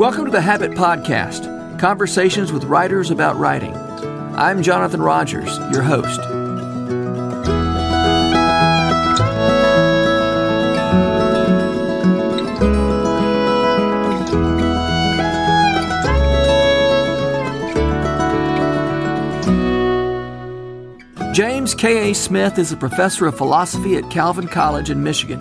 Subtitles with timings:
[0.00, 3.76] Welcome to the Habit Podcast conversations with writers about writing.
[4.34, 6.18] I'm Jonathan Rogers, your host.
[21.34, 22.14] James K.A.
[22.14, 25.40] Smith is a professor of philosophy at Calvin College in Michigan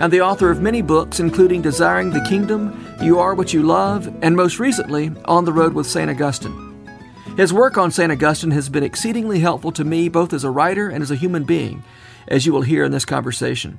[0.00, 4.14] and the author of many books, including Desiring the Kingdom, You Are What You Love,
[4.22, 6.10] and most recently, On the Road with St.
[6.10, 6.86] Augustine.
[7.34, 8.12] His work on St.
[8.12, 11.44] Augustine has been exceedingly helpful to me both as a writer and as a human
[11.44, 11.82] being,
[12.28, 13.78] as you will hear in this conversation.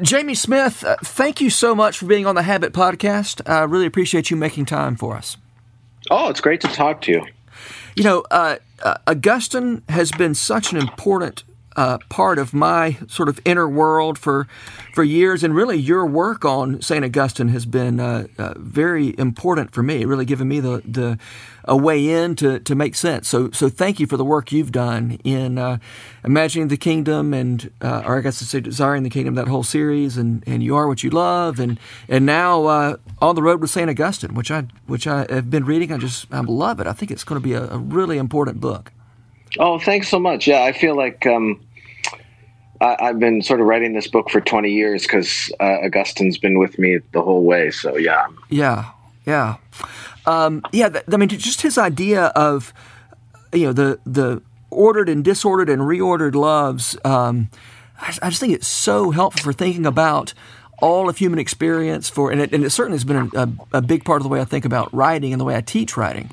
[0.00, 3.42] Jamie Smith, uh, thank you so much for being on the Habit Podcast.
[3.50, 5.36] I really appreciate you making time for us.
[6.08, 7.26] Oh, it's great to talk to you.
[7.96, 11.42] You know, uh, uh, Augustine has been such an important
[11.76, 14.48] uh, part of my sort of inner world for
[14.94, 19.72] for years, and really your work on Saint Augustine has been uh, uh, very important
[19.72, 20.04] for me.
[20.04, 21.18] Really given me the the
[21.66, 23.28] a way in to, to make sense.
[23.28, 25.78] So so thank you for the work you've done in uh,
[26.24, 29.64] imagining the kingdom and uh, or I guess to say desiring the kingdom that whole
[29.64, 31.78] series and, and you are what you love and
[32.08, 35.64] and now uh, on the road with Saint Augustine, which I which I have been
[35.64, 35.92] reading.
[35.92, 36.86] I just I love it.
[36.86, 38.92] I think it's going to be a, a really important book.
[39.58, 40.46] Oh, thanks so much.
[40.46, 41.26] Yeah, I feel like.
[41.26, 41.65] Um
[42.80, 46.58] I, have been sort of writing this book for 20 years because uh, Augustine's been
[46.58, 47.70] with me the whole way.
[47.70, 48.26] So yeah.
[48.48, 48.90] Yeah,
[49.26, 49.56] yeah,
[50.26, 50.88] um, yeah.
[50.88, 52.72] Th- I mean, just his idea of
[53.52, 56.96] you know the the ordered and disordered and reordered loves.
[57.04, 57.50] Um,
[58.00, 60.34] I, I, just think it's so helpful for thinking about
[60.80, 62.08] all of human experience.
[62.08, 64.28] For and it, and it certainly has been a, a, a big part of the
[64.28, 66.30] way I think about writing and the way I teach writing.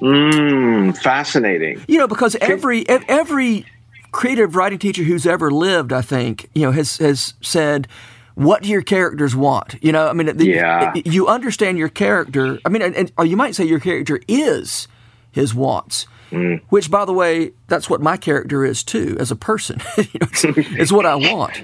[0.00, 1.84] Mm, fascinating.
[1.86, 3.66] You know, because every every
[4.14, 7.88] creative writing teacher who's ever lived, I think, you know, has has said,
[8.34, 10.92] "What do your characters want?" You know, I mean, the, yeah.
[11.04, 12.58] you understand your character.
[12.64, 14.88] I mean, and, or you might say your character is
[15.32, 16.06] his wants.
[16.30, 16.62] Mm.
[16.68, 19.80] Which, by the way, that's what my character is too, as a person.
[19.98, 21.60] you know, it's, it's, what I want,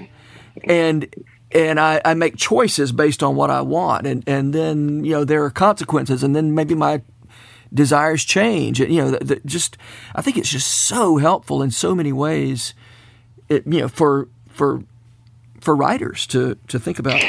[0.65, 1.13] and
[1.51, 5.23] and I, I, make choices based on what I want, and and then you know
[5.25, 7.01] there are consequences, and then maybe my
[7.73, 8.79] desires change.
[8.81, 9.77] and You know, the, the, just
[10.15, 12.73] I think it's just so helpful in so many ways.
[13.49, 14.83] It, you know, for for
[15.59, 17.21] for writers to to think about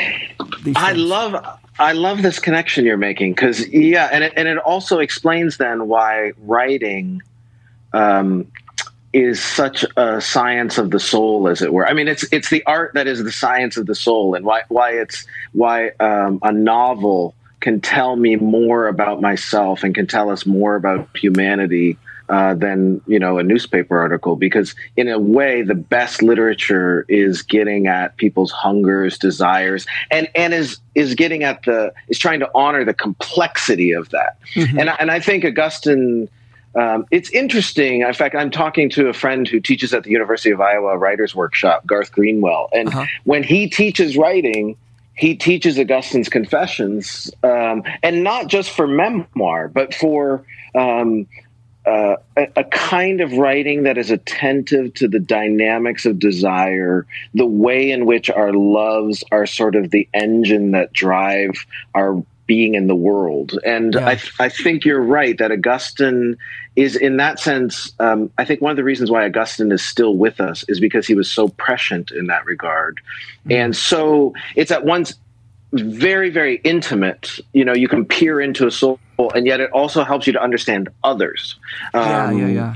[0.62, 0.76] these.
[0.76, 1.34] I love
[1.78, 5.88] I love this connection you're making because yeah, and it, and it also explains then
[5.88, 7.22] why writing.
[7.92, 8.50] Um,
[9.12, 11.86] is such a science of the soul, as it were.
[11.86, 14.62] I mean, it's it's the art that is the science of the soul, and why
[14.69, 20.28] why it's why um, a novel can tell me more about myself and can tell
[20.31, 21.97] us more about humanity
[22.28, 27.43] uh, than you know a newspaper article because in a way the best literature is
[27.43, 32.51] getting at people's hungers desires and and is is getting at the is trying to
[32.55, 34.78] honor the complexity of that mm-hmm.
[34.78, 36.28] and and I think Augustine
[36.75, 38.01] um, it's interesting.
[38.01, 41.34] In fact, I'm talking to a friend who teaches at the University of Iowa Writers
[41.34, 43.05] Workshop, Garth Greenwell, and uh-huh.
[43.25, 44.77] when he teaches writing,
[45.15, 51.27] he teaches Augustine's Confessions, um, and not just for memoir, but for um,
[51.84, 57.47] uh, a, a, kind of writing that is attentive to the dynamics of desire, the
[57.47, 62.86] way in which our loves are sort of the engine that drive our being in
[62.86, 63.58] the world.
[63.64, 64.08] And yeah.
[64.08, 66.36] I, I think you're right that Augustine
[66.76, 70.16] is, in that sense, um, I think one of the reasons why Augustine is still
[70.16, 73.00] with us is because he was so prescient in that regard.
[73.41, 73.53] Mm-hmm.
[73.53, 75.14] And so it's at once
[75.72, 77.38] very, very intimate.
[77.53, 80.42] You know, you can peer into a soul, and yet it also helps you to
[80.42, 81.56] understand others.
[81.94, 82.74] Um, yeah, yeah, yeah.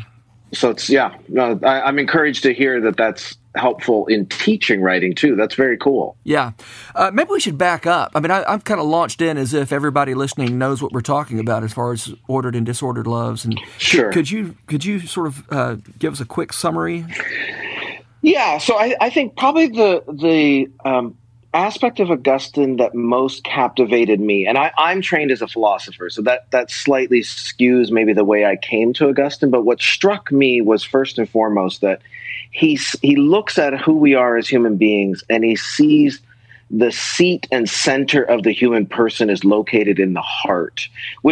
[0.54, 5.14] So it's, yeah, no, I, I'm encouraged to hear that that's helpful in teaching writing
[5.14, 5.36] too.
[5.36, 6.16] That's very cool.
[6.24, 6.52] Yeah,
[6.94, 8.12] uh, maybe we should back up.
[8.14, 11.00] I mean, I, am kind of launched in as if everybody listening knows what we're
[11.00, 13.44] talking about as far as ordered and disordered loves.
[13.44, 17.04] And sure, could, you could you sort of uh, give us a quick summary?
[18.22, 21.16] Yeah, so I, I think probably the the um,
[21.54, 26.22] aspect of Augustine that most captivated me, and I, am trained as a philosopher, so
[26.22, 29.50] that that slightly skews maybe the way I came to Augustine.
[29.50, 32.02] But what struck me was first and foremost that
[32.56, 36.22] he he looks at who we are as human beings, and he sees
[36.70, 40.88] the seat and center of the human person is located in the heart.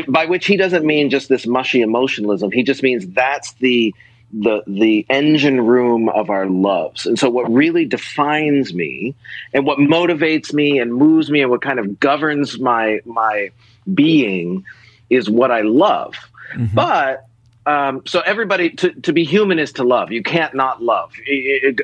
[0.06, 2.52] By which he doesn't mean just this mushy emotionalism.
[2.52, 3.94] He just means that's the
[4.34, 7.06] the the engine room of our loves.
[7.06, 9.14] And so what really defines me
[9.54, 13.50] and what motivates me and moves me and what kind of governs my my
[13.94, 14.64] being
[15.08, 16.16] is what I love.
[16.52, 16.74] Mm-hmm.
[16.74, 17.24] But
[17.66, 20.12] um, so everybody to, to be human is to love.
[20.12, 21.12] You can't not love.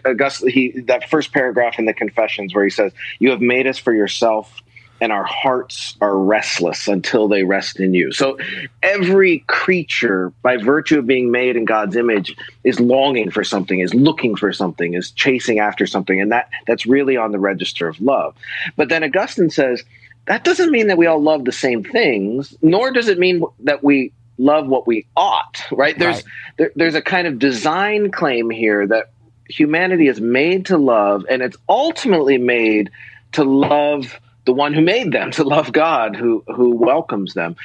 [0.05, 3.79] August, he, that first paragraph in the Confessions where he says, "You have made us
[3.79, 4.61] for yourself,
[5.01, 8.13] and our hearts are restless until they rest in you.
[8.13, 8.37] So
[8.83, 13.95] every creature, by virtue of being made in God's image, is longing for something, is
[13.95, 18.01] looking for something, is chasing after something, and that that's really on the register of
[18.01, 18.35] love.
[18.77, 19.83] But then Augustine says
[20.27, 23.83] that doesn't mean that we all love the same things, nor does it mean that
[23.83, 25.63] we love what we ought.
[25.71, 25.99] Right?
[25.99, 26.25] There's Right.
[26.57, 29.11] There, there's a kind of design claim here that
[29.49, 32.91] humanity is made to love, and it's ultimately made
[33.33, 37.57] to love the one who made them, to love God who who welcomes them.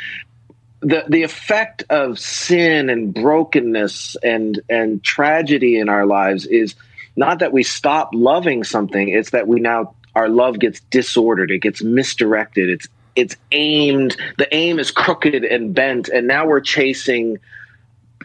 [0.81, 6.75] The the effect of sin and brokenness and and tragedy in our lives is
[7.15, 11.59] not that we stop loving something, it's that we now our love gets disordered, it
[11.59, 17.39] gets misdirected, it's it's aimed the aim is crooked and bent, and now we're chasing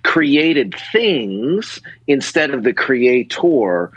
[0.02, 3.92] created things instead of the creator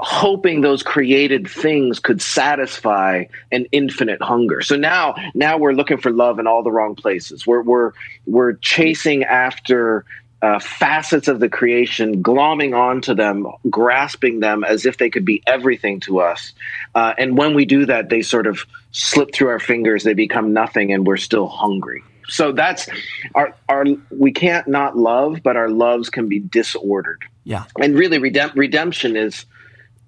[0.00, 4.60] hoping those created things could satisfy an infinite hunger.
[4.60, 7.46] So now now we're looking for love in all the wrong places.
[7.46, 7.92] We're we're
[8.26, 10.04] we're chasing after
[10.44, 15.42] uh, facets of the creation, glomming onto them, grasping them as if they could be
[15.46, 16.52] everything to us.
[16.94, 18.60] Uh, and when we do that, they sort of
[18.90, 20.04] slip through our fingers.
[20.04, 22.02] They become nothing, and we're still hungry.
[22.28, 22.88] So that's
[23.34, 23.84] our our.
[24.10, 27.64] We can't not love, but our loves can be disordered Yeah.
[27.80, 29.46] and really redemp- redemption is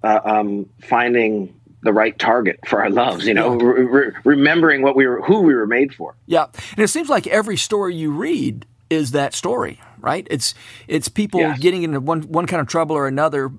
[0.03, 4.95] uh, um, finding the right target for our loves you know re- re- remembering what
[4.95, 8.11] we were who we were made for Yeah, and it seems like every story you
[8.11, 10.27] read is that story, right?
[10.29, 10.53] It's
[10.87, 11.59] it's people Yes.
[11.59, 13.51] getting into one one kind of trouble or another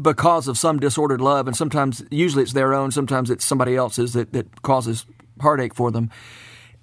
[0.00, 4.12] because of some disordered love, and sometimes usually it's their own, sometimes it's somebody else's
[4.14, 5.06] that that causes
[5.40, 6.10] heartache for them,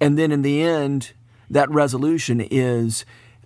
[0.00, 1.12] and then in the end,
[1.48, 3.04] that resolution is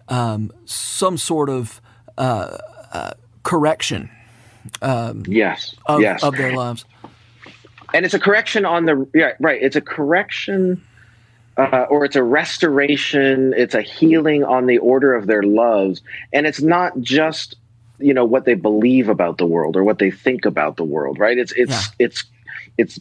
[0.09, 1.81] um, some sort of
[2.19, 2.59] uh,
[2.93, 3.12] uh,
[3.43, 4.11] correction
[5.27, 6.85] yes of, yes of their lives.
[7.93, 10.81] and it's a correction on the yeah right it's a correction
[11.56, 16.03] uh, or it's a restoration it's a healing on the order of their loves
[16.33, 17.56] and it's not just
[17.99, 21.19] you know what they believe about the world or what they think about the world
[21.19, 21.83] right it's it's Yeah.
[21.99, 22.25] it's
[22.77, 23.01] it's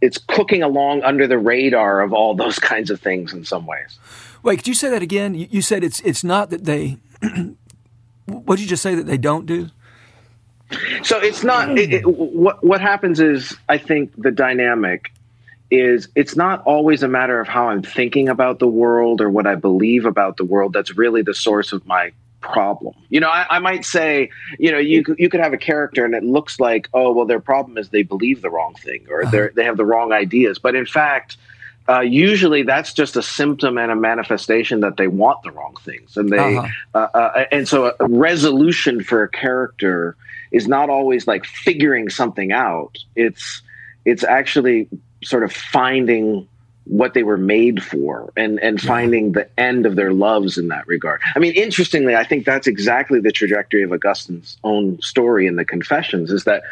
[0.00, 3.98] it's cooking along under the radar of all those kinds of things in some ways
[4.42, 5.34] Wait, could you say that again?
[5.34, 6.98] You, you said it's it's not that they.
[8.26, 9.70] what did you just say that they don't do?
[11.02, 15.12] So it's not it, it, what what happens is I think the dynamic
[15.70, 19.46] is it's not always a matter of how I'm thinking about the world or what
[19.46, 22.94] I believe about the world that's really the source of my problem.
[23.08, 26.04] You know, I, I might say, you know, you could- you could have a character
[26.04, 29.24] and it looks like, oh, well, their problem is they believe the wrong thing or
[29.26, 31.36] they they have the wrong ideas, but in fact.
[31.88, 36.16] Uh, usually, that's just a symptom and a manifestation that they want the wrong things,
[36.16, 36.68] and they Uh-huh.
[36.96, 40.16] uh, uh, and so a resolution for a character
[40.50, 42.98] is not always like figuring something out.
[43.14, 43.62] It's
[44.04, 44.88] it's actually
[45.22, 46.48] sort of finding
[46.84, 50.86] what they were made for and and finding the end of their loves in that
[50.86, 51.20] regard.
[51.34, 55.64] I mean, interestingly, I think that's exactly the trajectory of Augustine's own story in the
[55.64, 56.30] Confessions.
[56.30, 56.62] Is that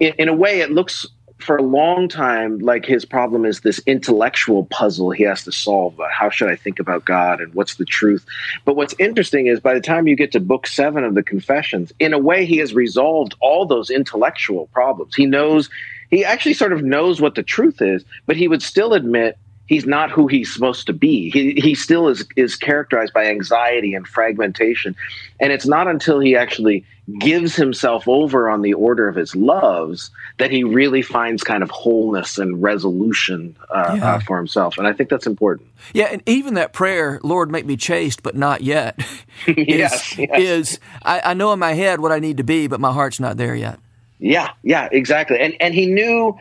[0.00, 1.06] in, in a way it looks
[1.38, 5.94] for a long time like his problem is this intellectual puzzle he has to solve
[5.94, 8.24] about how should i think about god and what's the truth
[8.64, 11.92] but what's interesting is by the time you get to book seven of the confessions
[11.98, 15.68] in a way he has resolved all those intellectual problems he knows
[16.10, 19.86] he actually sort of knows what the truth is but he would still admit he's
[19.86, 24.06] not who he's supposed to be he, he still is is characterized by anxiety and
[24.06, 24.94] fragmentation
[25.40, 26.84] and it's not until he actually
[27.20, 31.70] gives himself over on the order of his loves that he really finds kind of
[31.70, 34.14] wholeness and resolution uh, Yeah.
[34.14, 34.76] uh, for himself.
[34.76, 35.68] And I think that's important.
[35.94, 38.98] Yeah, and even that prayer, Lord, make me chaste, but not yet,
[39.46, 40.30] is, Yes, yes.
[40.40, 43.20] is I, I know in my head what I need to be, but my heart's
[43.20, 43.78] not there yet.
[44.18, 45.38] Yeah, yeah, exactly.
[45.38, 46.36] And and he knew.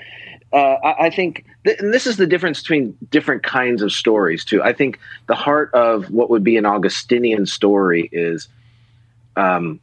[0.54, 4.46] Uh, I, I think, th- and this is the difference between different kinds of stories
[4.46, 4.64] too.
[4.64, 8.48] I think the heart of what would be an Augustinian story is,
[9.36, 9.82] um,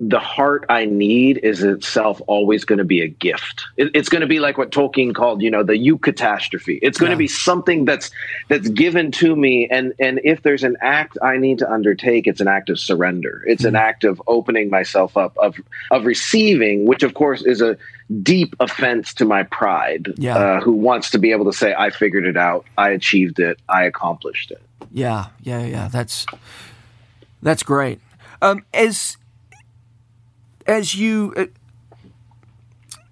[0.00, 3.64] the heart I need is itself always going to be a gift.
[3.78, 6.78] It, it's going to be like what Tolkien called, you know, the eucatastrophe.
[6.82, 7.14] It's going Yeah.
[7.14, 8.10] to be something that's
[8.48, 12.40] that's given to me, and and if there's an act I need to undertake, it's
[12.42, 13.42] an act of surrender.
[13.46, 15.56] It's an act of opening myself up, of
[15.90, 17.78] of receiving, which of course is a
[18.22, 20.36] deep offense to my pride, Yeah.
[20.36, 23.58] uh, who wants to be able to say, I figured it out, I achieved it,
[23.70, 24.60] I accomplished it.
[24.90, 25.88] Yeah, yeah, yeah.
[25.88, 26.26] That's
[27.42, 28.00] that's great.
[28.42, 29.16] Um, as
[30.66, 31.46] as you uh,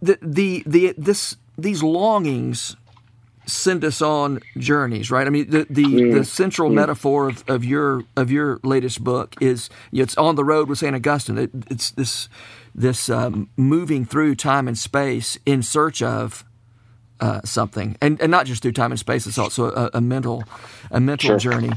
[0.00, 2.76] the the the this these longings
[3.47, 5.26] send us on journeys, right?
[5.26, 9.69] I mean, the the, the central metaphor of, of your of your latest book is
[9.92, 11.38] it's on the road with Saint Augustine.
[11.38, 12.28] It, it's this
[12.75, 16.45] this um, moving through time and space in search of
[17.20, 19.26] uh, something, and and not just through time and space.
[19.26, 20.44] It's also a, a mental
[20.90, 21.38] a mental Sure.
[21.38, 21.70] journey.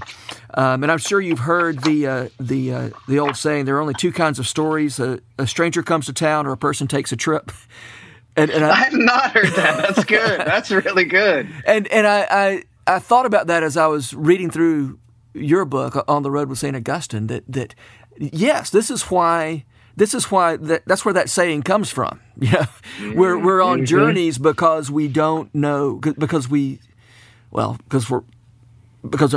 [0.55, 3.81] Um, and I'm sure you've heard the uh, the uh, the old saying: there are
[3.81, 7.11] only two kinds of stories: a, a stranger comes to town, or a person takes
[7.11, 7.51] a trip.
[8.35, 9.77] And, and I, I've not heard that.
[9.77, 10.39] That's good.
[10.39, 11.47] That's really good.
[11.67, 12.63] and and I, I
[12.95, 14.97] I thought about that as I was reading through
[15.35, 17.27] your book on the road with Saint Augustine.
[17.27, 17.75] That that
[18.17, 22.19] yes, this is why this is why that, that's where that saying comes from.
[22.35, 22.65] Yeah,
[23.13, 26.79] we're we're on journeys because we don't know because we
[27.51, 28.23] well because we're
[29.07, 29.35] because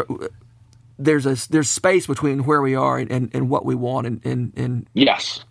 [0.98, 4.24] there's a there's space between where we are and, and, and what we want and,
[4.24, 5.44] and, and Yes.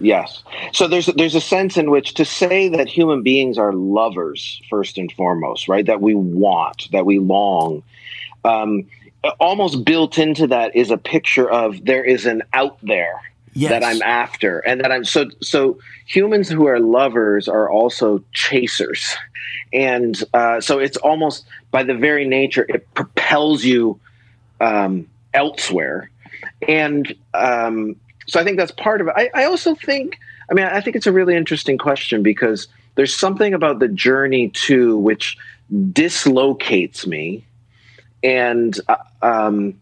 [0.00, 0.42] Yes.
[0.72, 4.98] So there's there's a sense in which to say that human beings are lovers first
[4.98, 5.86] and foremost, right?
[5.86, 7.82] That we want, that we long.
[8.44, 8.86] Um,
[9.40, 13.20] almost built into that is a picture of there is an out there
[13.58, 13.70] Yes.
[13.70, 15.78] that I'm after, and that I'm so so.
[16.06, 19.16] Humans who are lovers are also chasers,
[19.72, 23.98] and uh, so it's almost by the very nature it propels you
[24.60, 26.08] um, elsewhere,
[26.68, 27.96] and um,
[28.28, 29.14] so I think that's part of it.
[29.16, 33.14] I, I also think, I mean, I think it's a really interesting question because there's
[33.14, 35.36] something about the journey too which
[35.92, 37.44] dislocates me,
[38.22, 39.80] and uh, um,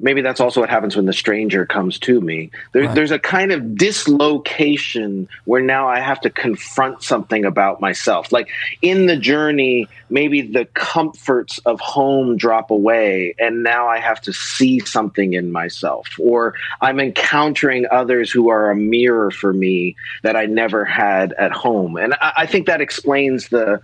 [0.00, 2.50] maybe that's also what happens when the stranger comes to me.
[2.72, 2.94] There, Right.
[2.94, 8.32] There's a kind of dislocation where now I have to confront something about myself.
[8.32, 8.48] Like
[8.82, 14.32] in the journey, maybe the comforts of home drop away, and now I have to
[14.32, 20.36] see something in myself, or I'm encountering others who are a mirror for me that
[20.36, 21.96] I never had at home.
[21.96, 23.80] And I, I think that explains the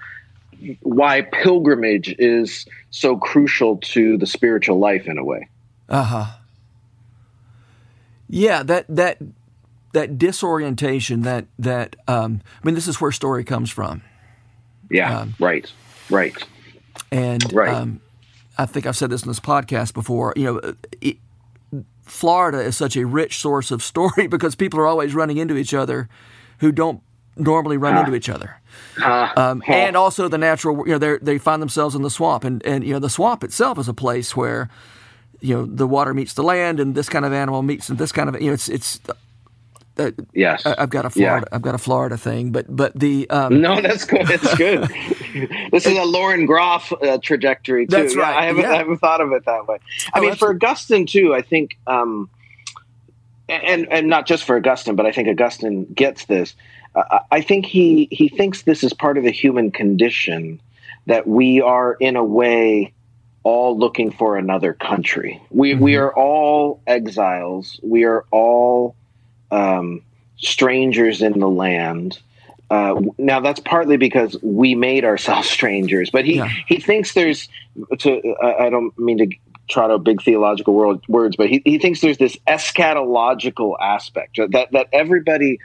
[0.80, 5.48] why pilgrimage is so crucial to the spiritual life in a way.
[5.88, 6.24] Uh huh.
[8.28, 9.18] Yeah, that that
[9.92, 14.02] that disorientation, that that um, I mean, this is where story comes from,
[14.90, 15.70] Yeah, Um, right,
[16.10, 16.34] right.
[17.12, 17.68] and Right.
[17.74, 18.00] um,
[18.58, 20.32] I think I've said this in this podcast before.
[20.36, 21.18] You know, it,
[22.02, 25.74] Florida is such a rich source of story because people are always running into each
[25.74, 26.08] other
[26.58, 27.00] who don't
[27.36, 28.60] normally run into each other.
[29.02, 32.44] Uh, um, and also the natural you know they they find themselves in the swamp
[32.44, 34.68] and and you know the swamp itself is a place where
[35.40, 38.12] you know the water meets the land and this kind of animal meets and this
[38.12, 39.00] kind of you know it's it's
[39.96, 41.28] uh, yes, I- I've got a Yeah.
[41.30, 44.26] Florida I've got a Florida thing but but the um, No, that's good.
[44.26, 44.82] That's good.
[45.72, 47.96] this is a Lauren Groff uh, trajectory too.
[47.96, 48.72] That's Yeah, I haven't, yeah.
[48.72, 49.78] I haven't thought of it that way.
[50.12, 52.28] I Oh, mean, for Augustine too, I think, um,
[53.48, 56.54] and and not just for Augustine, but I think Augustine gets this.
[56.94, 60.60] Uh, I think he he thinks this is part of the human condition
[61.06, 62.92] that we are in a way
[63.44, 65.40] all looking for another country.
[65.50, 67.78] We we are all exiles.
[67.82, 68.96] We are all
[69.50, 70.02] um,
[70.36, 72.18] strangers in the land.
[72.70, 76.48] Uh, now that's partly because we made ourselves strangers, but he Yeah.
[76.66, 77.48] he thinks there's.
[78.00, 79.28] To I I don't mean to
[79.68, 84.72] trot out big theological world, words, but he, he thinks there's this eschatological aspect that
[84.72, 85.58] that everybody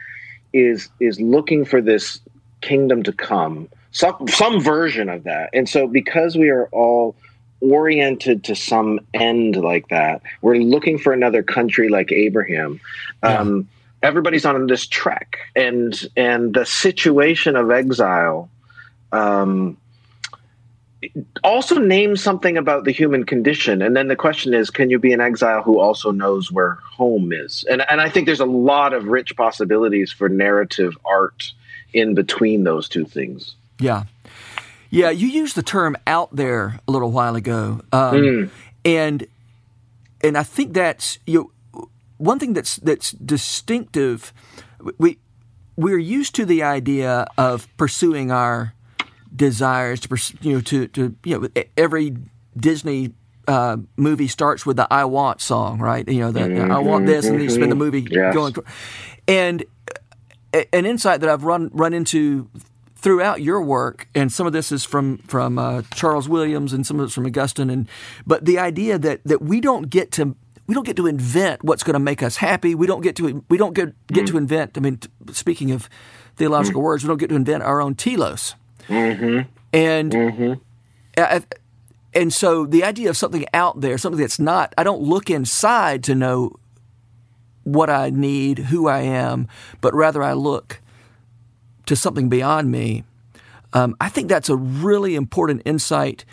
[0.54, 2.20] is is looking for this
[2.62, 7.16] kingdom to come, some some version of that, and so because we are all
[7.62, 12.80] oriented to some end like that, we're looking for another country like Abraham.
[13.24, 13.68] Um,
[14.02, 18.50] everybody's on this trek, and and the situation of exile.
[19.12, 19.78] Um,
[21.46, 23.82] also names something about the human condition.
[23.82, 27.32] And then the question is can you be an exile who also knows where home
[27.32, 27.66] is?
[27.70, 31.54] And and i think there's a lot of rich possibilities for narrative art
[31.94, 33.56] in between those two things.
[33.80, 34.04] Yeah
[34.90, 38.52] yeah you used the term out there a little while ago um,
[38.86, 39.28] and
[40.22, 44.34] and I think that's you know, one thing that's that's distinctive
[44.98, 45.18] we
[45.76, 48.74] we're used to the idea of pursuing our
[49.34, 52.18] desires to pers- you know to to you know every
[52.58, 53.14] Disney
[53.48, 56.08] uh, movie starts with the "I want" song, right?
[56.08, 58.34] You know, the, I want this, and then you spend the movie Yes.
[58.34, 58.54] going.
[59.28, 59.64] And
[60.54, 62.50] a- an insight that I've run run into
[63.02, 67.00] throughout your work, and some of this is from from uh, Charles Williams, and some
[67.00, 67.88] of it's from Augustine, and
[68.28, 70.36] but the idea that that we don't get to
[70.68, 72.76] we don't get to invent what's going to make us happy.
[72.76, 74.38] We don't get to we don't get get to mm-hmm.
[74.38, 74.78] invent.
[74.78, 75.90] I mean, t- speaking of
[76.36, 76.86] theological mm-hmm.
[76.86, 78.56] words, we don't get to invent our own telos.
[78.88, 79.50] Mm-hmm.
[79.74, 80.16] And
[81.18, 81.44] I-
[82.12, 86.04] and so the idea of something out there, something that's not, I don't look inside
[86.06, 86.56] to know
[87.64, 89.48] what I need, who I am,
[89.80, 90.82] but rather I look
[91.90, 93.04] to something beyond me.
[93.74, 96.26] Um, I think that's a really important insight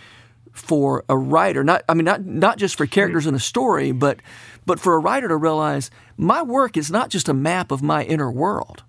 [0.52, 1.62] for a writer.
[1.64, 4.20] Not, I mean, not not just for characters in a story, but
[4.64, 8.04] but for a writer to realize my work is not just a map of my
[8.04, 8.84] inner world,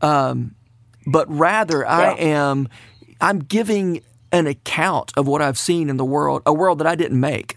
[0.00, 0.54] um,
[1.06, 2.68] but rather I am.
[3.20, 6.96] I'm giving an account of what I've seen in the world, a world that I
[6.96, 7.56] didn't make.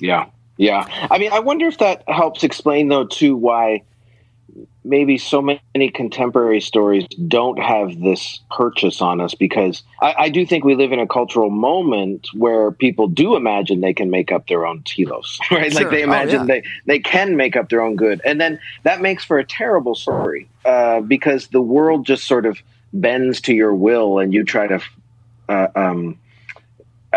[0.00, 0.26] Yeah.
[0.56, 0.86] Yeah.
[1.10, 3.82] I mean, I wonder if that helps explain, though, too, why
[4.84, 10.44] maybe so many contemporary stories don't have this purchase on us because I, I, do
[10.44, 14.46] think we live in a cultural moment where people do imagine they can make up
[14.46, 15.72] their own telos, right?
[15.72, 15.82] Sure.
[15.82, 16.60] Like they imagine oh, yeah.
[16.60, 18.20] they, they can make up their own good.
[18.24, 22.58] And then that makes for a terrible story uh, because the world just sort of
[22.92, 24.80] bends to your will and you try to.
[25.48, 26.18] Uh, um,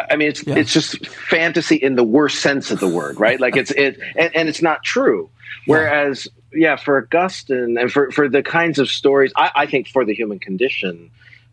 [0.09, 0.55] I mean, it's yeah.
[0.55, 3.39] it's just fantasy in the worst sense of the word, right?
[3.39, 5.29] Like it's it, and, and it's not true.
[5.65, 10.05] Whereas yeah, for Augustine and for, for the kinds of stories, I, I think for
[10.05, 11.11] the human condition,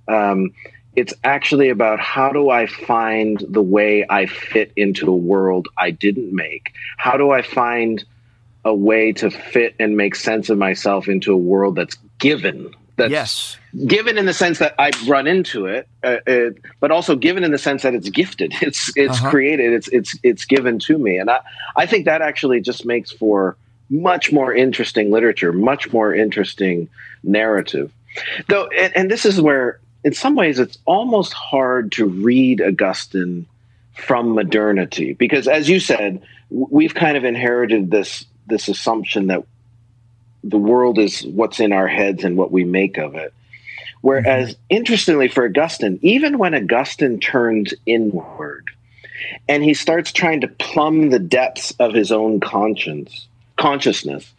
[0.09, 0.53] um,
[0.97, 5.91] it's actually about how do I find the way I fit into a world I
[5.91, 6.73] didn't make?
[6.97, 8.05] How do I find
[8.65, 12.75] a way to fit and make sense of myself into a world that's given?
[12.97, 13.57] That's yes.
[13.87, 17.51] given in the sense that I run into it, uh, it, but also given in
[17.51, 18.55] the sense that it's gifted.
[18.63, 19.31] It's it's uh-huh.
[19.31, 19.73] created.
[19.73, 21.41] It's it's it's given to me, and I
[21.75, 23.57] I think that actually just makes for
[23.91, 26.89] much more interesting literature, much more interesting
[27.23, 27.93] narrative.
[28.49, 33.47] Though, and, and, this is where, in some ways, it's almost hard to read Augustine
[33.95, 39.45] from modernity because, as you said, we've kind of inherited this this assumption that
[40.45, 43.33] the world is what's in our heads and what we make of it.
[44.03, 44.61] Whereas, mm-hmm.
[44.69, 48.69] interestingly, for Augustine, even when Augustine turns inward
[49.49, 53.27] and he starts trying to plumb the depths of his own conscience,
[53.57, 54.33] consciousness.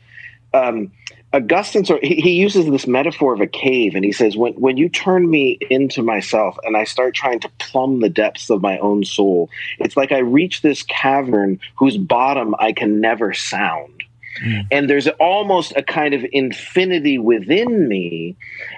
[0.53, 0.91] Um,
[1.33, 4.77] Augustine, so he, he, uses this metaphor of a cave, and he says, when, when
[4.77, 8.77] you turn me into myself and I start trying to plumb the depths of my
[8.77, 14.03] own soul, it's like I reach this cavern whose bottom I can never sound.
[14.43, 14.67] Mm.
[14.71, 18.37] And there's almost a kind of infinity within me.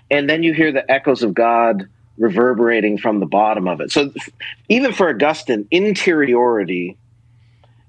[0.10, 3.92] And then you hear the echoes of God reverberating from the bottom of it.
[3.92, 4.12] So
[4.70, 6.98] even for Augustine, interiority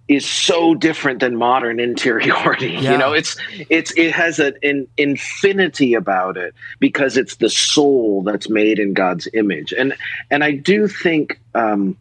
[0.08, 2.70] is so different than modern interiority.
[2.70, 2.92] Yeah.
[2.92, 3.36] You know, it's
[3.68, 8.94] it's it has a, an infinity about it because it's the soul that's made in
[8.94, 9.94] God's image, and
[10.30, 11.40] and I do think.
[11.54, 11.96] Um,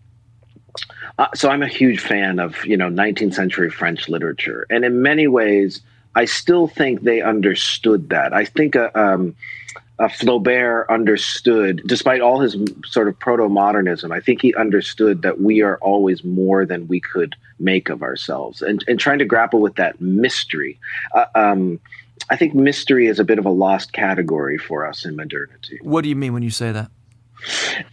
[1.20, 5.02] uh, so I'm a huge fan of you know 19th century French literature, and in
[5.02, 5.82] many ways,
[6.16, 8.34] I still think they understood that.
[8.34, 9.36] I think uh, um,
[10.00, 12.56] uh, Flaubert understood, despite all his
[12.86, 17.00] sort of proto modernism, I think he understood that we are always more than we
[17.00, 20.80] could make of ourselves and, and trying to grapple with that mystery.
[21.14, 21.80] Uh, um,
[22.30, 25.80] I think mystery is a bit of a lost category for us in modernity.
[25.82, 26.92] What do you mean when you say that?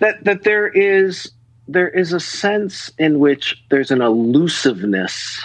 [0.00, 1.30] That that there is
[1.68, 5.44] there is a sense in which there's an elusiveness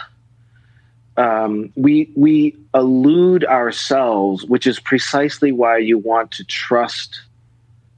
[1.19, 7.21] um, we we elude ourselves, which is precisely why you want to trust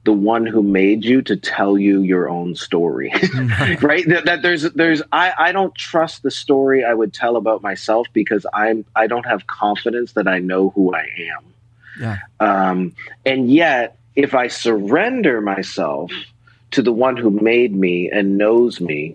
[0.04, 3.12] the one who made you to tell you your own story
[3.82, 4.04] right.
[4.08, 8.08] that, that, there's there's I, I don't trust the story i would tell about myself
[8.12, 11.44] because i'm i don't have confidence that i know who i am.
[12.00, 12.18] Yeah.
[12.40, 16.10] um, and yet if i surrender myself
[16.72, 19.14] to the one who made me and knows me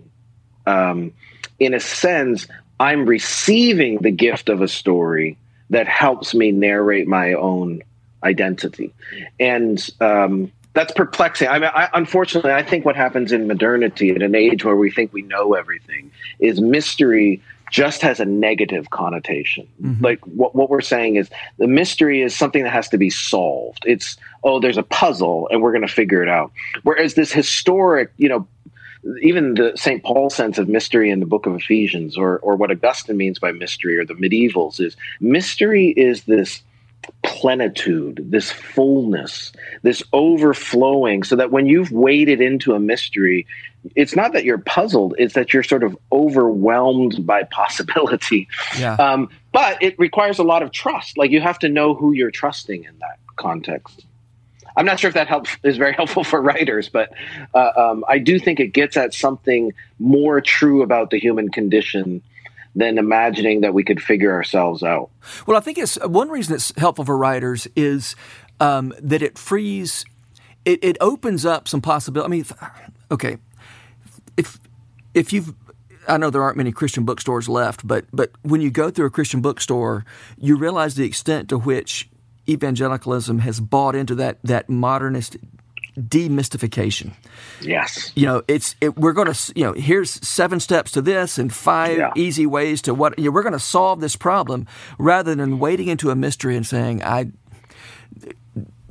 [0.65, 1.11] um,
[1.59, 2.47] in a sense
[2.79, 5.37] I'm receiving the gift of a story
[5.69, 7.81] that helps me narrate my own
[8.23, 8.93] identity.
[9.39, 11.47] And um, that's perplexing.
[11.47, 14.91] I mean, I, unfortunately, I think what happens in modernity at an age where we
[14.91, 19.67] think we know everything is mystery just has a negative connotation.
[19.81, 20.03] Mm-hmm.
[20.03, 23.83] Like what, what we're saying is the mystery is something that has to be solved.
[23.85, 26.51] It's, oh, there's a puzzle and we're going to figure it out.
[26.83, 28.47] Whereas this historic, you know,
[29.21, 30.03] even the St.
[30.03, 33.51] Paul sense of mystery in the book of Ephesians, or or what Augustine means by
[33.51, 36.63] mystery, or the medievals, is mystery is this
[37.23, 43.45] plenitude, this fullness, this overflowing, so that when you've waded into a mystery,
[43.95, 48.47] it's not that you're puzzled, it's that you're sort of overwhelmed by possibility.
[48.77, 48.95] Yeah.
[48.95, 51.17] Um, but it requires a lot of trust.
[51.17, 54.06] Like you have to know who you're trusting in that context.
[54.77, 57.11] I'm not sure if that helps is very helpful for writers, but
[57.53, 62.21] uh, um, I do think it gets at something more true about the human condition
[62.75, 65.09] than imagining that we could figure ourselves out.
[65.47, 68.15] Well, I think it's one reason it's helpful for writers is
[68.59, 70.05] um, that it frees,
[70.63, 72.27] it, it opens up some possibility.
[72.27, 72.45] I mean,
[73.11, 73.37] okay,
[74.37, 74.59] if
[75.15, 75.55] if you've
[76.07, 79.09] I know there aren't many Christian bookstores left, but but when you go through a
[79.09, 80.05] Christian bookstore,
[80.37, 82.07] you realize the extent to which
[82.47, 85.37] evangelicalism has bought into that that modernist
[85.97, 87.13] demystification.
[87.61, 88.11] Yes.
[88.15, 91.53] You know, it's it, we're going to you know here's seven steps to this and
[91.53, 92.11] five yeah.
[92.15, 94.67] easy ways to what you know, we're going to solve this problem
[94.99, 97.31] rather than wading into a mystery and saying I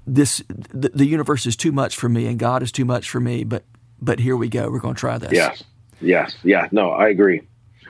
[0.07, 3.21] this the, the universe is too much for me and God is too much for
[3.21, 3.65] me, but
[4.01, 4.69] but here we go.
[4.71, 5.33] We're going to try this.
[5.33, 5.63] Yes.
[6.01, 6.37] Yes.
[6.43, 6.69] Yeah.
[6.73, 7.43] No, I agree.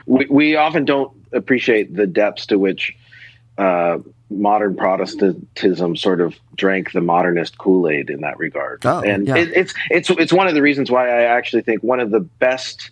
[0.05, 2.95] We, we often don't appreciate the depths to which
[3.57, 8.85] uh, modern Protestantism sort of drank the modernist Kool Aid in that regard.
[8.85, 9.37] Oh, and yeah.
[9.37, 12.19] it, it's it's it's one of the reasons why I actually think one of the
[12.19, 12.91] best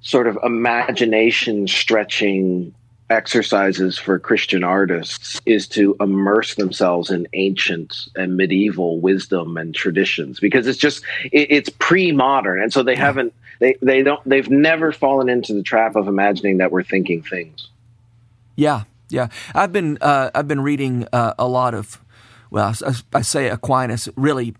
[0.00, 2.74] sort of imagination stretching
[3.10, 10.38] exercises for Christian artists is to immerse themselves in ancient and medieval wisdom and traditions
[10.40, 14.92] because it's just it, it's pre-modern and so they haven't they they don't they've never
[14.92, 17.68] fallen into the trap of imagining that we're thinking things.
[18.56, 19.28] Yeah, yeah.
[19.54, 22.00] I've been uh, I've been reading uh, a lot of
[22.50, 24.54] well, I, I say Aquinas, really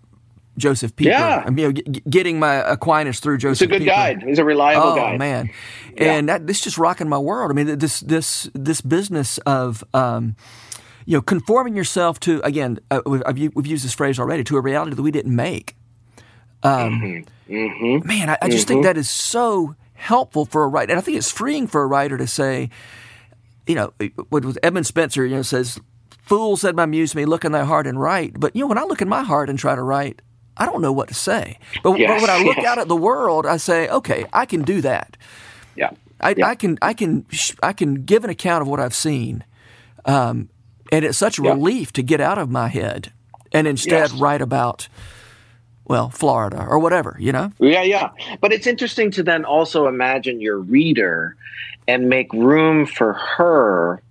[0.57, 1.11] Josef Pieper.
[1.11, 1.43] Yeah.
[1.45, 3.53] I'm, you know, g- getting my Aquinas through Josef.
[3.53, 3.69] It's Josef.
[3.69, 3.95] a good Pieper.
[3.95, 4.23] guide.
[4.23, 5.17] He's a reliable Oh guide.
[5.19, 5.49] man,
[5.97, 6.13] Yeah.
[6.13, 7.49] and that, this just rocking my world.
[7.51, 10.35] I mean, this this this business of um,
[11.05, 13.23] you know conforming yourself to again, uh, we've,
[13.55, 15.75] we've used this phrase already to a reality that we didn't make.
[16.63, 18.07] Um, Mm-hmm.
[18.07, 21.17] Man, I, I just think that is so helpful for a writer, and I think
[21.17, 22.69] it's freeing for a writer to say,
[23.69, 23.93] you know,
[24.63, 25.79] Edmund Spenser, you know, says,
[26.23, 28.79] "Fool said my muse me, look in thy heart and write." But you know, when
[28.79, 30.23] I look in my heart and try to write,
[30.57, 31.59] I don't know what to say.
[31.83, 32.65] But, but when I look yes.
[32.71, 35.15] out at the world, I say, "Okay, I can do that."
[35.75, 35.91] Yeah.
[36.19, 36.47] I, Yeah.
[36.47, 37.25] I can I can
[37.61, 39.43] I can give an account of what I've seen,
[40.05, 40.49] um,
[40.91, 41.51] and it's such a Yeah.
[41.51, 43.13] relief to get out of my head
[43.53, 44.13] and instead Yes.
[44.13, 44.87] write about,
[45.85, 47.51] well, Florida or whatever, you know.
[47.59, 48.09] Yeah, yeah.
[48.41, 51.35] But it's interesting to then also imagine your reader
[51.89, 54.01] and make room for her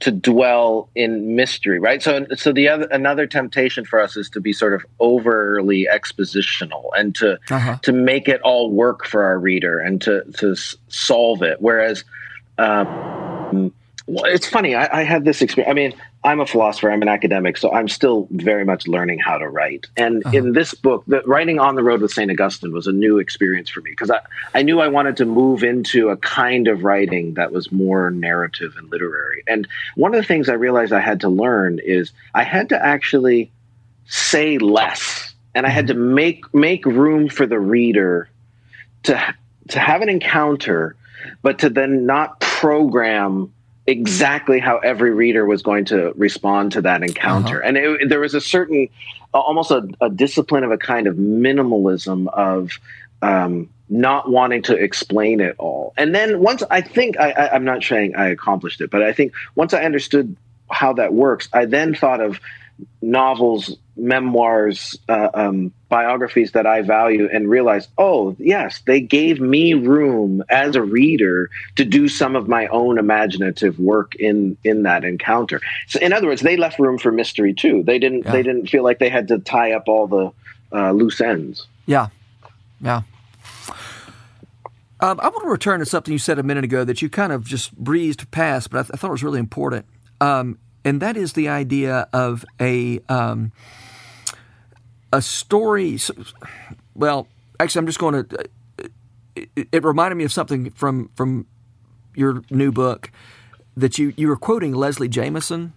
[0.00, 2.02] to dwell in mystery, right?
[2.02, 6.84] So so the other another temptation for us is to be sort of overly expositional
[6.98, 7.78] and to Uh-huh.
[7.82, 10.54] to make it all work for our reader and to to
[10.88, 12.04] solve it whereas
[12.58, 13.72] um,
[14.06, 14.74] well, it's funny.
[14.74, 15.70] I, I had this experience.
[15.70, 15.92] I mean,
[16.24, 16.90] I'm a philosopher.
[16.90, 19.86] I'm an academic, so I'm still very much learning how to write.
[19.94, 20.36] And uh-huh.
[20.36, 23.68] in this book, the writing on the road with Saint Augustine was a new experience
[23.68, 24.20] for me because I,
[24.54, 28.72] I knew I wanted to move into a kind of writing that was more narrative
[28.78, 29.44] and literary.
[29.46, 32.82] And one of the things I realized I had to learn is I had to
[32.82, 33.52] actually
[34.06, 36.14] say less, and I had to mm-hmm.
[36.14, 38.30] make make room for the reader
[39.04, 39.34] to
[39.68, 40.96] to have an encounter,
[41.42, 43.52] but to then not program
[43.86, 47.60] exactly how every reader was going to respond to that encounter.
[47.60, 48.88] And it, there was a certain,
[49.32, 52.78] almost a, a discipline of a kind of minimalism of
[53.20, 55.92] um, not wanting to explain it all.
[55.96, 59.12] And then once I think I, I, I'm not saying I accomplished it, but I
[59.12, 60.36] think once I understood
[60.70, 62.40] how that works, I then thought of
[63.02, 69.74] novels, memoirs, uh, um, biographies that I value and realize, oh, yes, they gave me
[69.74, 75.04] room as a reader to do some of my own imaginative work in in that
[75.04, 75.60] encounter.
[75.86, 77.82] So, in other words, they left room for mystery too.
[77.84, 78.32] They didn't Yeah.
[78.32, 80.32] they didn't feel like they had to tie up all the
[80.76, 81.66] uh, loose ends.
[81.86, 82.08] Yeah,
[82.80, 83.02] yeah.
[85.00, 87.30] Um, I want to return to something you said a minute ago that you kind
[87.32, 89.84] of just breezed past, but I, th- I thought it was really important,
[90.20, 93.52] um, and that is the idea of a um,
[95.14, 95.98] a story.
[96.94, 97.28] Well,
[97.60, 98.44] actually, I'm just going to.
[99.36, 101.46] It, it reminded me of something from from
[102.14, 103.10] your new book
[103.76, 105.72] that you you were quoting Leslie Jamison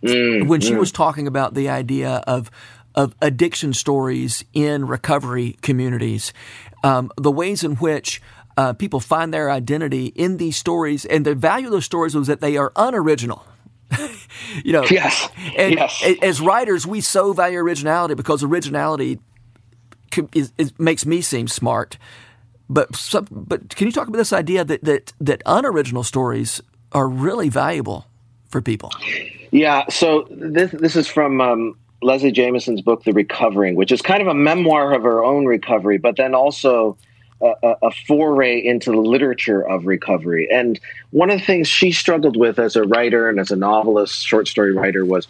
[0.00, 2.50] when she was talking about the idea of
[2.94, 6.32] of addiction stories in recovery communities,
[6.82, 8.20] um, the ways in which
[8.56, 12.26] uh, people find their identity in these stories, and the value of those stories was
[12.26, 13.44] that they are unoriginal.
[14.64, 15.28] you know, Yes.
[15.56, 16.02] and yes.
[16.22, 19.18] as writers, we so value originality because originality
[20.34, 21.98] is, is, makes me seem smart.
[22.70, 26.60] But some, but can you talk about this idea that that that unoriginal stories
[26.92, 28.06] are really valuable
[28.50, 28.92] for people?
[29.50, 34.20] Yeah, so this this is from um, Leslie Jamison's book, The Recovering, which is kind
[34.20, 36.98] of a memoir of her own recovery, but then also
[37.40, 40.48] a, a, foray into the literature of recovery.
[40.50, 44.26] And one of the things she struggled with as a writer and as a novelist,
[44.26, 45.28] short story writer, was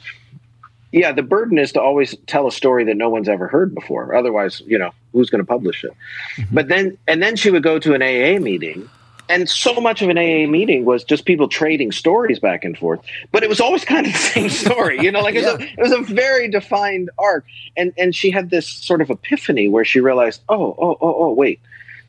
[0.92, 4.14] yeah, the burden is to always tell a story that no one's ever heard before.
[4.14, 5.92] Otherwise, you know, who's going to publish it?
[6.36, 6.54] Mm-hmm.
[6.54, 8.88] But then, and then she would go to an AA meeting,
[9.28, 13.00] and so much of an AA meeting was just people trading stories back and forth.
[13.32, 15.62] But it was always kind of the same story, you know, like it, was a,
[15.78, 17.44] it was a very defined arc.
[17.76, 21.32] And and she had this sort of epiphany where she realized, oh, oh, oh, oh,
[21.34, 21.60] wait,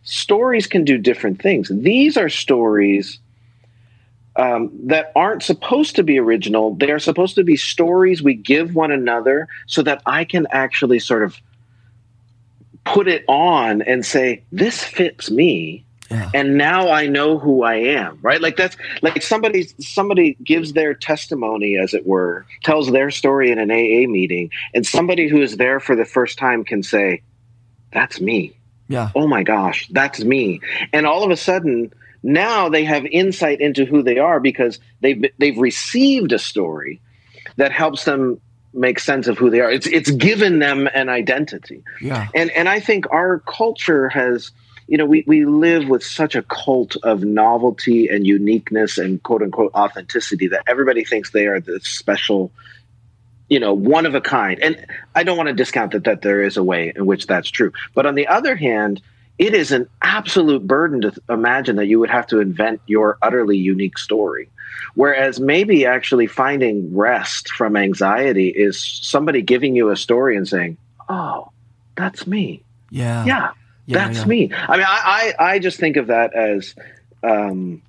[0.03, 1.69] stories can do different things.
[1.69, 3.19] These are stories
[4.35, 6.75] um, that aren't supposed to be original.
[6.75, 10.99] They are supposed to be stories we give one another so that I can actually
[10.99, 11.37] sort of
[12.85, 15.85] put it on and say, this fits me.
[16.09, 16.29] Yeah.
[16.33, 18.41] And now I know who I am, right?
[18.41, 23.59] Like that's like somebody somebody gives their testimony as it were, tells their story in
[23.59, 27.21] an AA meeting, and somebody who is there for the first time can say,
[27.93, 28.55] That's me.
[28.89, 29.11] Yeah.
[29.15, 30.59] Oh my gosh, that's me.
[30.91, 35.31] And all of a sudden, now they have insight into who they are because they've
[35.37, 36.99] they've received a story
[37.55, 38.41] that helps them
[38.73, 39.71] make sense of who they are.
[39.71, 41.83] It's it's given them an identity.
[42.01, 42.27] Yeah.
[42.35, 44.51] And and I think our culture has
[44.89, 49.43] you know, we, we live with such a cult of novelty and uniqueness and quote
[49.43, 52.51] unquote authenticity that everybody thinks they are the special,
[53.49, 54.59] you know, one of a kind.
[54.61, 54.85] And
[55.15, 57.71] I don't want to discount that that there is a way in which that's true.
[57.93, 59.01] But on the other hand,
[59.37, 63.57] it is an absolute burden to imagine that you would have to invent your utterly
[63.57, 64.49] unique story.
[64.95, 70.77] Whereas maybe actually finding rest from anxiety is somebody giving you a story and saying,
[71.07, 71.51] "Oh,
[71.95, 73.25] that's me." Yeah.
[73.25, 73.51] Yeah.
[73.85, 74.25] Yeah, that's yeah.
[74.25, 74.51] me.
[74.53, 76.75] I mean, I, I, I just think of that as
[77.23, 77.81] um,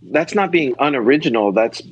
[0.00, 1.52] that's not being unoriginal.
[1.52, 1.82] That's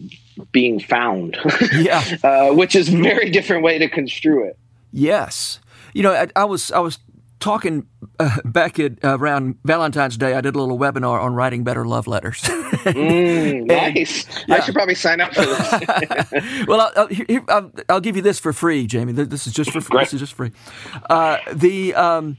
[0.52, 1.38] being found.
[1.72, 4.58] yeah, uh, which is a very different way to construe it.
[4.92, 5.60] Yes,
[5.94, 6.98] you know, I, I was I was
[7.40, 7.86] talking
[8.18, 10.34] uh, back at uh, around Valentine's Day.
[10.34, 12.42] I did a little webinar on writing better love letters.
[12.42, 14.26] mm, nice.
[14.46, 14.56] yeah.
[14.56, 16.66] I should probably sign up for this.
[16.66, 19.12] well, I'll, I'll, I'll, I'll, give you this for free, Jamie.
[19.12, 20.00] This is just for free.
[20.00, 20.52] This is just free.
[21.08, 22.36] Uh, the um,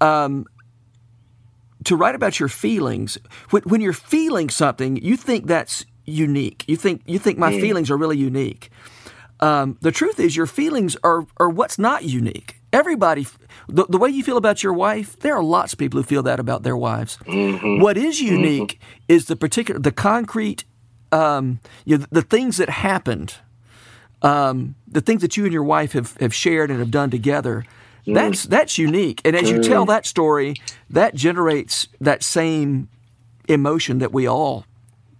[0.00, 0.46] um,
[1.84, 3.18] to write about your feelings.
[3.50, 6.64] When, when, you're feeling something, you think that's unique.
[6.66, 7.60] You think you think my mm.
[7.60, 8.70] feelings are really unique.
[9.40, 12.56] Um, the truth is, your feelings are are what's not unique.
[12.72, 13.26] Everybody,
[13.68, 16.22] the, the, way you feel about your wife, there are lots of people who feel
[16.22, 17.18] that about their wives.
[17.26, 17.82] Mm-hmm.
[17.82, 19.12] What is unique mm-hmm.
[19.12, 20.64] is the particular, the concrete,
[21.10, 23.34] um, you know, the things that happened,
[24.22, 27.66] um, the things that you and your wife have, have shared and have done together
[28.06, 28.14] Mm.
[28.14, 29.20] That's that's unique.
[29.24, 29.66] And as you mm.
[29.66, 30.54] tell that story,
[30.90, 32.88] that generates that same
[33.48, 34.66] emotion that we all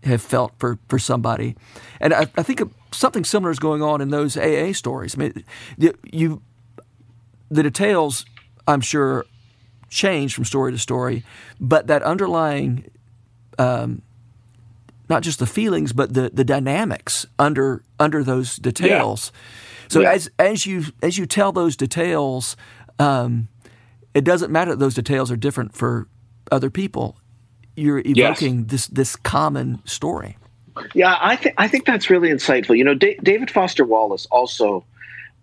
[0.05, 1.57] have felt for, for somebody.
[2.01, 2.62] And I, I think
[2.93, 5.17] something similar is going on in those AA stories.
[5.17, 5.45] I mean,
[6.12, 6.43] you
[7.51, 8.25] the details,
[8.67, 9.27] I'm sure,
[9.88, 11.23] change from story to story,
[11.61, 12.91] but that underlying,
[13.59, 14.03] um,
[15.09, 19.31] not just the feelings, but the, the dynamics under under those details.
[19.33, 19.88] Yeah.
[19.88, 20.12] So yeah.
[20.12, 22.57] as as you as you tell those details,
[22.99, 23.49] um,
[24.15, 26.09] it doesn't matter that those details are different for
[26.51, 27.19] other people.
[27.76, 28.70] You're evoking yes.
[28.70, 30.37] this this common story.
[30.94, 32.76] Yeah, I think I think that's really insightful.
[32.76, 34.85] You know, D- David Foster Wallace also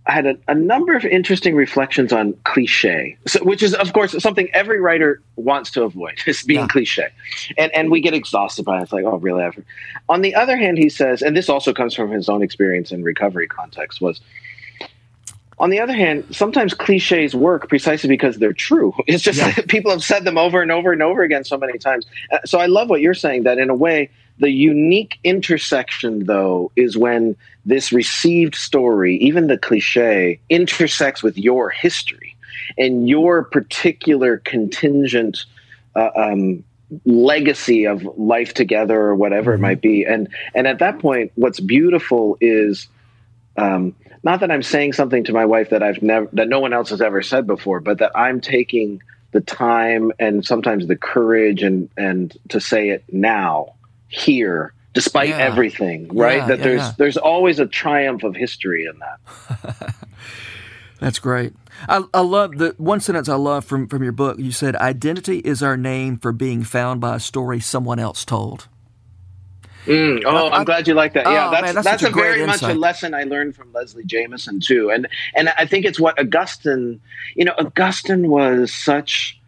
[0.05, 4.49] had a, a, number of interesting reflections on cliche, so, which is, of course, something
[4.53, 6.67] every writer wants to avoid, is being yeah.
[6.67, 7.07] cliche.
[7.57, 8.83] And, and we get exhausted by it.
[8.83, 9.43] It's like, oh, really?
[9.43, 9.63] Ever?
[10.07, 13.03] On the other hand, he says, and this also comes from his own experience in
[13.03, 14.21] recovery context, was
[15.59, 18.93] on the other hand, sometimes cliches work precisely because they're true.
[19.07, 19.55] It's just yeah.
[19.67, 22.05] people have said them over and over and over again so many times.
[22.31, 26.71] Uh, so I love what you're saying that in a way, the unique intersection, though,
[26.75, 32.35] is when this received story, even the cliche, intersects with your history
[32.77, 35.45] and your particular contingent
[35.95, 36.63] uh, um,
[37.05, 39.63] legacy of life together or whatever mm-hmm.
[39.63, 40.05] it might be.
[40.05, 42.87] And and at that point, what's beautiful is.
[43.57, 46.73] Um, not that I'm saying something to my wife that I've never that no one
[46.73, 49.01] else has ever said before, but that I'm taking
[49.31, 53.73] the time and sometimes the courage and and to say it now
[54.07, 55.37] here despite yeah.
[55.37, 56.37] everything right?
[56.37, 59.95] Yeah, that yeah, there's there's always a triumph of history in that.
[60.99, 61.53] That's great.
[61.87, 64.37] I, I love the one sentence i love from from your book.
[64.39, 68.67] You said identity is our name for being found by a story someone else told
[69.85, 71.25] Mm, oh, I'm glad you like that.
[71.25, 72.61] Yeah, oh, that's man, that's, that's a, a very insight.
[72.61, 76.19] much a lesson I learned from Leslie Jamison too, and and I think it's what
[76.19, 77.01] Augustine.
[77.35, 79.39] You know, Augustine was such.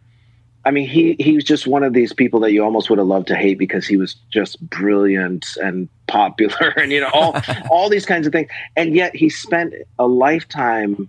[0.64, 3.08] I mean, he he was just one of these people that you almost would have
[3.08, 7.36] loved to hate because he was just brilliant and popular, and you know all
[7.70, 11.08] all these kinds of things, and yet he spent a lifetime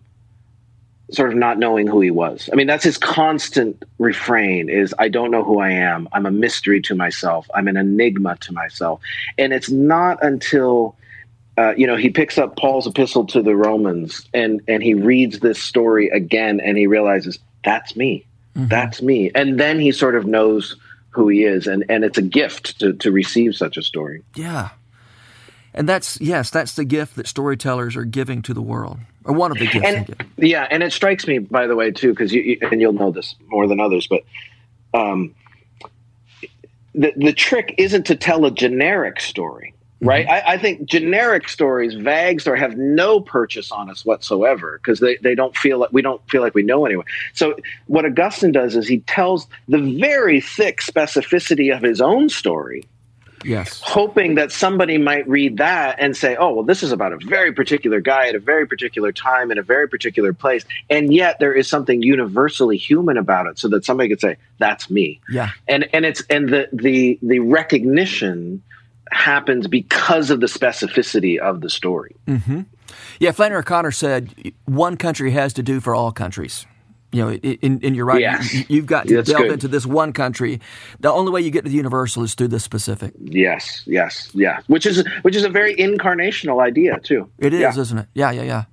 [1.14, 2.50] sort of not knowing who he was.
[2.52, 6.10] I mean, that's his constant refrain is I don't know who I am.
[6.12, 7.50] I'm a mystery to myself.
[7.54, 9.00] I'm an enigma to myself.
[9.38, 10.96] And it's not until
[11.56, 15.40] uh, you know, he picks up Paul's epistle to the Romans and and he reads
[15.40, 18.26] this story again and he realizes that's me.
[18.56, 18.70] Mm-hmm.
[18.70, 19.32] That's me.
[19.36, 20.76] And then he sort of knows
[21.10, 24.24] who he is and and it's a gift to to receive such a story.
[24.36, 24.70] Yeah.
[25.74, 29.52] And that's yes, that's the gift that storytellers are giving to the world, or one
[29.52, 29.86] of the gifts.
[29.86, 33.12] And, yeah, and it strikes me, by the way, too, because you and you'll know
[33.12, 34.24] this more than others, but
[34.94, 35.34] um,
[36.94, 39.74] the the trick isn't to tell a generic story.
[40.00, 40.28] right?
[40.28, 40.48] Mm-hmm.
[40.48, 45.18] I, I, think generic stories, vague stories, have no purchase on us whatsoever because they,
[45.18, 47.06] they don't feel like we don't feel like we know anyway.
[47.34, 47.56] So
[47.88, 52.86] what Augustine does is he tells the very thick specificity of his own story.
[53.46, 53.82] Yes.
[53.84, 57.54] Hoping that somebody might read that and say, oh, well, this is about a very
[57.54, 60.66] particular guy at a very particular time in a very particular place.
[60.90, 64.90] And yet there is something universally human about it so that somebody could say, that's
[64.90, 65.20] me.
[65.30, 65.52] Yeah.
[65.68, 68.64] And and it's and the the the recognition
[69.12, 72.16] happens because of the specificity of the story.
[72.28, 72.62] Mm-hmm.
[73.20, 76.66] Yeah, Flannery O'Connor said one country has to do for all countries.
[77.14, 79.52] You know, in, in your right, you, have got to delve good.
[79.52, 80.60] into this one country.
[81.00, 83.14] The only way you get to the universal is through the specific.
[83.20, 84.62] Yes, yes, yeah.
[84.66, 87.30] Which is which is a very incarnational idea too.
[87.38, 87.82] It is, yeah.
[87.82, 88.08] isn't it?
[88.16, 88.64] Yeah, yeah, yeah.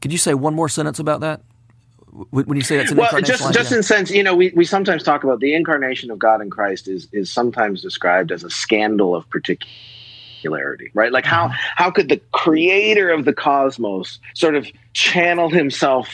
[0.00, 1.42] Could you say one more sentence about that?
[2.30, 3.52] when you say that's an well, just idea?
[3.52, 6.50] just in sense, you know, we, we sometimes talk about the incarnation of God in
[6.50, 9.28] Christ is is sometimes described as a scandal of
[10.42, 11.12] particularity, right?
[11.12, 11.56] Like how mm-hmm.
[11.76, 16.08] how could the creator of the cosmos sort of channel himself,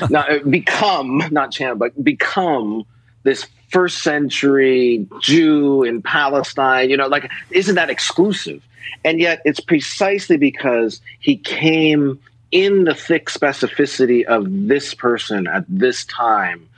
[0.10, 2.84] not uh, become not channel, but become
[3.22, 6.90] this first century Jew in Palestine?
[6.90, 8.62] You know, like isn't that exclusive?
[9.04, 15.64] And yet, it's precisely because he came in the thick specificity of this person at
[15.68, 16.68] this time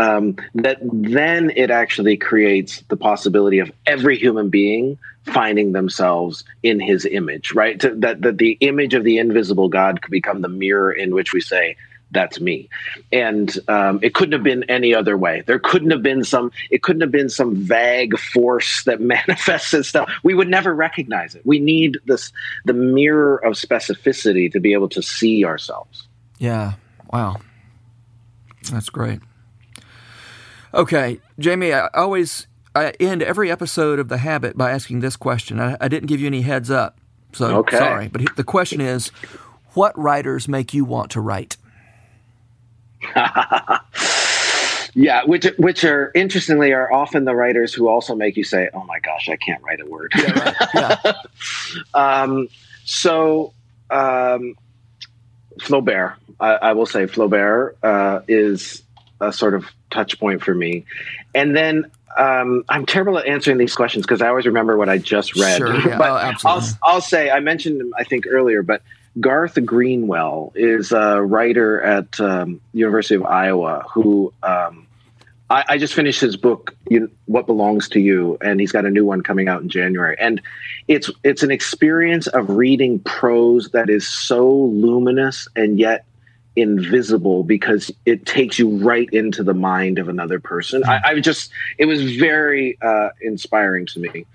[0.00, 6.80] um, that then it actually creates the possibility of every human being finding themselves in
[6.80, 7.78] his image right?
[7.80, 11.34] To, that, that the image of the invisible god could become the mirror in which
[11.34, 11.76] we say
[12.12, 12.68] that's me.
[13.12, 15.44] And um, it couldn't have been any other way.
[15.46, 20.10] There couldn't have been some it couldn't have been some vague force that manifests itself.
[20.24, 21.42] We would never recognize it.
[21.44, 22.32] We need this
[22.64, 26.08] the mirror of specificity to be able to see ourselves.
[26.38, 26.72] Yeah.
[27.12, 27.36] Wow.
[28.72, 29.20] That's great
[30.74, 35.60] okay jamie i always i end every episode of the habit by asking this question
[35.60, 36.98] i, I didn't give you any heads up
[37.32, 37.78] so okay.
[37.78, 39.08] sorry but the question is
[39.74, 41.56] what writers make you want to write
[44.94, 48.84] yeah, which which are interestingly are often the writers who also make you say, "Oh
[48.84, 50.56] my gosh, I can't write a word." Yeah, right.
[50.74, 51.12] yeah.
[52.22, 52.48] um,
[52.84, 53.52] so
[53.90, 54.54] um,
[55.60, 58.82] Flaubert, I, I, will say Flaubert uh, is
[59.20, 60.84] a sort of touch point for me,
[61.34, 64.98] and then um, I'm terrible at answering these questions because I always remember what I
[64.98, 65.58] just read.
[65.58, 65.98] Sure, yeah.
[65.98, 66.48] but oh.
[66.48, 68.82] I'll, I'll say I mentioned him I think earlier, but
[69.18, 74.86] Garth Greenwell is a writer at um, University of Iowa who um,
[75.50, 78.90] I, I, just finished his book, you, "What Belongs to You," and he's got a
[78.90, 80.16] new one coming out in January.
[80.18, 80.40] And
[80.86, 86.04] it's it's an experience of reading prose that is so luminous and yet
[86.60, 90.84] invisible because it takes you right into the mind of another person.
[90.84, 94.26] I, I just it was very uh, inspiring to me.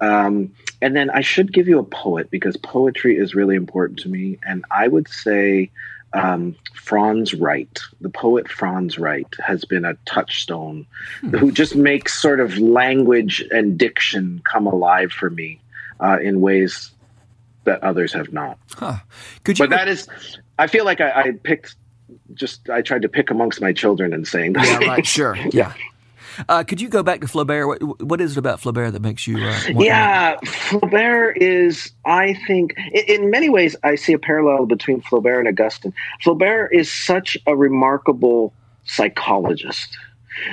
[0.00, 4.08] Um, and then I should give you a poet because poetry is really important to
[4.08, 4.38] me.
[4.44, 5.70] And I would say
[6.12, 10.86] um, Franz Wright, the poet Franz Wright, has been a touchstone
[11.20, 11.36] hmm.
[11.36, 15.60] who just makes sort of language and diction come alive for me
[16.00, 16.90] uh, in ways
[17.64, 18.58] that others have not.
[18.74, 18.96] Huh.
[19.44, 19.68] Could you?
[19.68, 20.08] But that is,
[20.62, 21.74] I feel like I, I picked
[22.34, 25.74] just I tried to pick amongst my children and saying, yeah, right, sure, yeah.
[26.48, 27.66] Uh, could you go back to Flaubert?
[27.66, 29.36] What, what is it about Flaubert that makes you?
[29.38, 35.02] Uh, yeah, Flaubert is, I think, in, in many ways, I see a parallel between
[35.02, 35.92] Flaubert and Augustine.
[36.24, 39.96] Flaubert is such a remarkable psychologist.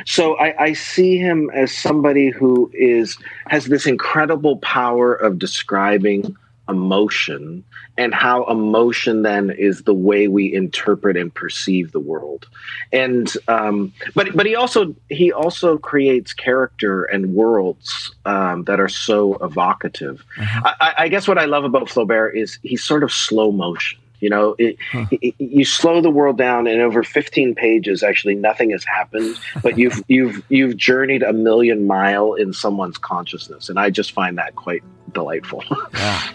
[0.06, 3.17] So I, I, see him as somebody who is
[3.48, 6.36] has this incredible power of describing
[6.70, 7.64] emotion
[7.98, 12.48] and how emotion then is the way we interpret and perceive the world.
[12.94, 18.88] And um, but but he also he also creates character and worlds um, that are
[18.88, 20.24] so evocative.
[20.40, 20.76] Uh-huh.
[20.80, 24.30] I, I, guess what i love about flaubert is he's sort of slow motion you
[24.30, 24.56] know?
[24.58, 25.06] It, huh.
[25.12, 29.78] it, you slow the world down and over 15 pages actually nothing has happened but
[29.78, 34.56] you've you've you've journeyed a million mile in someone's consciousness and i just find that
[34.56, 35.64] quite delightful.
[35.94, 36.30] Yeah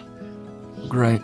[0.87, 1.21] Great.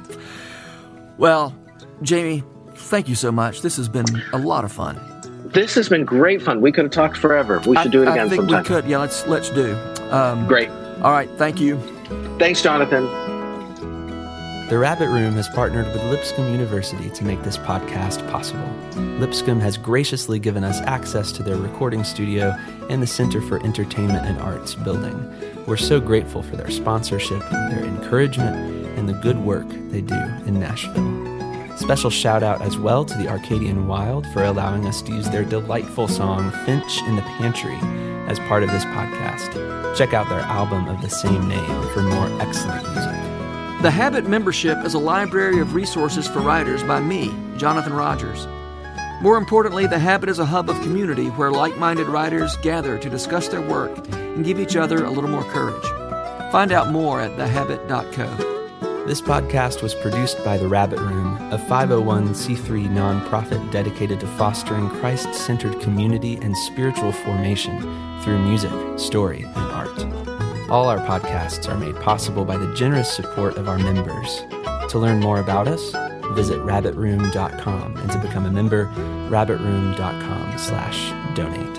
[1.17, 1.55] Well,
[2.01, 2.43] Jamie,
[2.73, 3.61] thank you so much.
[3.61, 4.99] This has been a lot of fun.
[5.45, 6.61] This has been great fun.
[6.61, 7.59] We could have talked forever.
[7.59, 8.63] We should I, do it again I think sometime.
[8.63, 8.85] We could.
[8.85, 9.75] Yeah, let's let's do.
[10.09, 10.69] Um, great.
[11.01, 11.29] All right.
[11.37, 11.77] Thank you.
[12.39, 13.30] Thanks, Jonathan.
[14.71, 18.69] The Rabbit Room has partnered with Lipscomb University to make this podcast possible.
[19.19, 22.57] Lipscomb has graciously given us access to their recording studio
[22.89, 25.29] and the Center for Entertainment and Arts building.
[25.67, 30.15] We're so grateful for their sponsorship, their encouragement, and the good work they do
[30.45, 31.75] in Nashville.
[31.75, 35.43] Special shout out as well to the Arcadian Wild for allowing us to use their
[35.43, 37.75] delightful song Finch in the Pantry
[38.29, 39.97] as part of this podcast.
[39.97, 43.20] Check out their album of the same name for more excellent music.
[43.81, 48.45] The Habit membership is a library of resources for writers by me, Jonathan Rogers.
[49.23, 53.09] More importantly, The Habit is a hub of community where like minded writers gather to
[53.09, 55.83] discuss their work and give each other a little more courage.
[56.51, 59.05] Find out more at thehabit.co.
[59.07, 65.33] This podcast was produced by The Rabbit Room, a 501c3 nonprofit dedicated to fostering Christ
[65.33, 67.81] centered community and spiritual formation
[68.21, 70.30] through music, story, and art.
[70.71, 74.43] All our podcasts are made possible by the generous support of our members.
[74.91, 75.81] To learn more about us,
[76.33, 78.85] visit rabbitroom.com and to become a member,
[79.29, 81.70] rabbitroom.com slash donate.